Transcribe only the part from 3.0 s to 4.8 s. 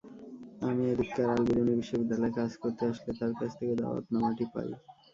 তাঁর কাছ থেকে দাওয়াতনামাটি পাই।